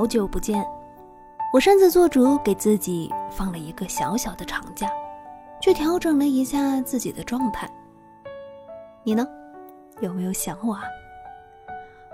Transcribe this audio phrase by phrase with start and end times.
[0.00, 0.66] 好久不见，
[1.52, 4.88] 我擅自做主给自己放了一个小小的长假，
[5.60, 7.70] 去调整了一下自己的状态。
[9.04, 9.28] 你呢？
[10.00, 10.84] 有没有想我啊？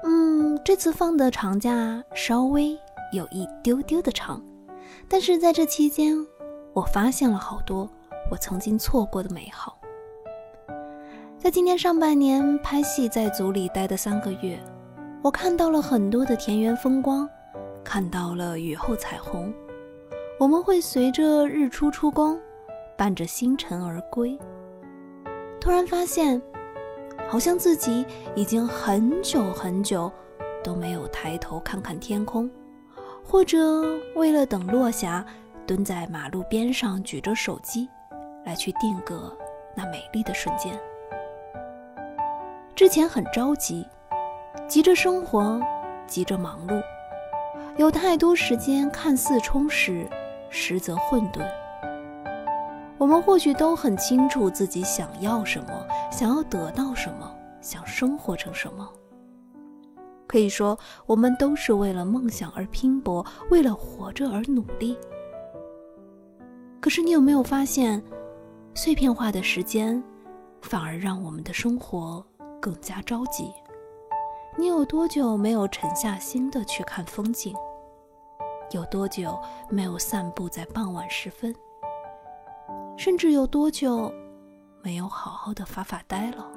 [0.03, 2.77] 嗯，这次放的长假稍微
[3.13, 4.43] 有一丢丢的长，
[5.09, 6.17] 但是在这期间，
[6.73, 7.89] 我发现了好多
[8.33, 9.79] 我曾经错过的美好。
[11.39, 14.59] 在今年上半年拍戏在组里待的三个月，
[15.23, 17.31] 我看到了很多的田园风光。
[17.87, 19.55] 看到了雨后彩虹，
[20.41, 22.37] 我们会随着日出出宫，
[22.99, 24.37] 伴着星辰而归。
[25.61, 26.43] 突然发现，
[27.29, 28.05] 好像自己
[28.35, 30.11] 已经很久很久
[30.65, 32.51] 都没有抬头看看天空，
[33.25, 33.57] 或者
[34.17, 35.25] 为了等落霞，
[35.65, 37.89] 蹲在马路边上举着手机，
[38.45, 39.33] 来去定格
[39.77, 40.77] 那美丽的瞬间。
[42.75, 43.87] 之前很着急，
[44.67, 45.61] 急着生活，
[46.09, 46.83] 急着忙碌。
[47.77, 50.09] 有太多时间看似充实，
[50.49, 51.47] 实则混沌。
[52.97, 58.89] 我们或许都很清楚自己想要什么，想要得到什么，想生活成什么。
[60.27, 64.97] 可以说，我们都是为了梦想而拼搏，为了活着而努力。
[66.81, 68.03] 可是，你有没有发现，
[68.75, 70.03] 碎片化的时间
[70.63, 72.25] 反而让我们的生活
[72.59, 73.53] 更加着急？
[74.59, 77.55] 你有多久没有沉下心的去看风景？
[78.71, 81.55] 有多久没有散步在傍晚时分？
[82.97, 84.11] 甚至有多久
[84.81, 86.51] 没有好好的发发呆了？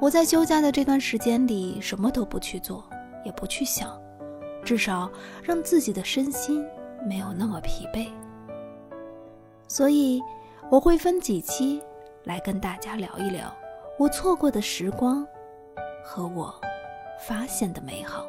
[0.00, 2.82] 我在休假的这段时间里，什么都不去做，
[3.22, 4.00] 也不去想，
[4.64, 5.10] 至少
[5.42, 6.64] 让自己的身心
[7.06, 8.08] 没有那么疲惫。
[9.68, 10.22] 所以，
[10.70, 11.82] 我会分几期
[12.24, 13.54] 来跟大家聊一聊
[13.98, 15.26] 我错过的时光
[16.04, 16.54] 和我
[17.18, 18.28] 发现的美好。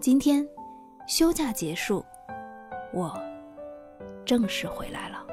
[0.00, 0.46] 今天，
[1.06, 2.04] 休假结束，
[2.92, 3.16] 我
[4.24, 5.24] 正式回来了。